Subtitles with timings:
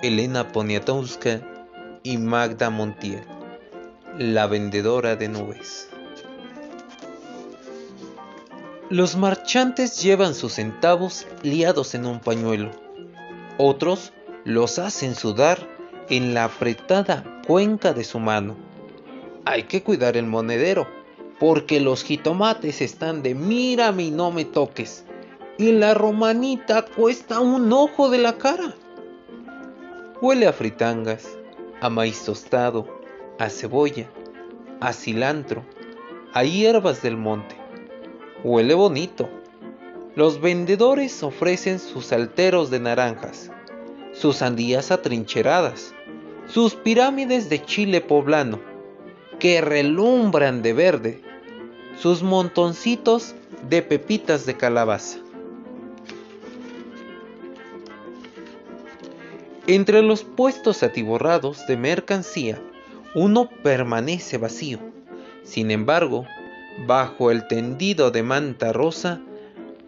[0.00, 1.40] Elena Poniatowska
[2.04, 3.24] y Magda Montiel,
[4.16, 5.88] la vendedora de nubes.
[8.90, 12.70] Los marchantes llevan sus centavos liados en un pañuelo.
[13.58, 14.12] Otros
[14.44, 15.58] los hacen sudar
[16.08, 18.54] en la apretada cuenca de su mano.
[19.46, 20.86] Hay que cuidar el monedero,
[21.40, 25.04] porque los jitomates están de mírame y no me toques.
[25.58, 28.76] Y la romanita cuesta un ojo de la cara.
[30.20, 31.38] Huele a fritangas,
[31.80, 32.88] a maíz tostado,
[33.38, 34.10] a cebolla,
[34.80, 35.64] a cilantro,
[36.32, 37.54] a hierbas del monte.
[38.42, 39.28] Huele bonito.
[40.16, 43.52] Los vendedores ofrecen sus salteros de naranjas,
[44.12, 45.94] sus sandías atrincheradas,
[46.48, 48.58] sus pirámides de chile poblano,
[49.38, 51.22] que relumbran de verde,
[51.96, 53.36] sus montoncitos
[53.68, 55.18] de pepitas de calabaza.
[59.68, 62.58] Entre los puestos atiborrados de mercancía,
[63.14, 64.78] uno permanece vacío.
[65.42, 66.24] Sin embargo,
[66.86, 69.20] bajo el tendido de manta rosa,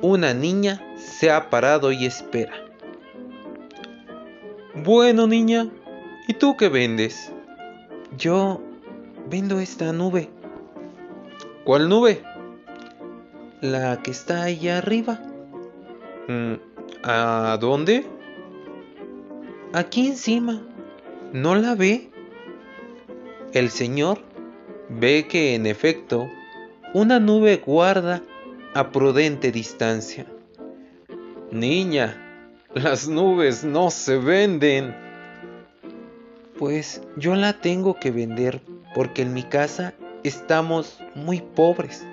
[0.00, 2.52] una niña se ha parado y espera.
[4.76, 5.68] Bueno, niña,
[6.28, 7.32] ¿y tú qué vendes?
[8.16, 8.62] Yo
[9.28, 10.30] vendo esta nube.
[11.64, 12.22] ¿Cuál nube?
[13.60, 15.20] La que está allá arriba.
[16.28, 16.54] Mm,
[17.02, 18.13] ¿A dónde?
[19.74, 20.62] Aquí encima.
[21.32, 22.08] ¿No la ve?
[23.52, 24.20] El señor
[24.88, 26.30] ve que en efecto
[26.92, 28.22] una nube guarda
[28.72, 30.26] a prudente distancia.
[31.50, 32.16] Niña,
[32.72, 34.94] las nubes no se venden.
[36.56, 38.60] Pues yo la tengo que vender
[38.94, 42.06] porque en mi casa estamos muy pobres.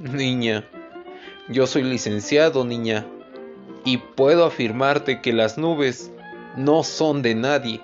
[0.00, 0.64] Niña,
[1.48, 3.06] yo soy licenciado, niña,
[3.84, 6.10] y puedo afirmarte que las nubes
[6.56, 7.80] no son de nadie.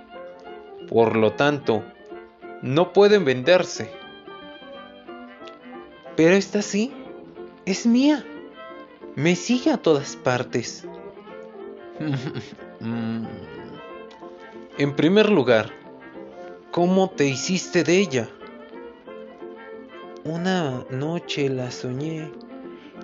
[0.88, 1.82] Por lo tanto,
[2.62, 3.90] no pueden venderse.
[6.16, 6.92] Pero esta sí,
[7.64, 8.24] es mía.
[9.14, 10.86] Me sigue a todas partes.
[14.78, 15.70] en primer lugar,
[16.70, 18.28] ¿cómo te hiciste de ella?
[20.24, 22.30] Una noche la soñé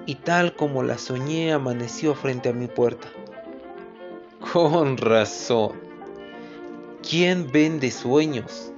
[0.07, 3.09] y tal como la soñé amaneció frente a mi puerta.
[4.53, 5.81] Con razón.
[7.09, 8.71] ¿Quién vende sueños?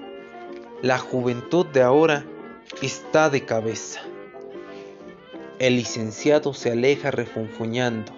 [0.82, 2.24] La juventud de ahora
[2.80, 4.00] está de cabeza.
[5.58, 8.12] El licenciado se aleja refunfuñando.